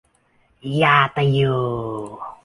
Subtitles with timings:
[0.81, 1.39] ญาตะโย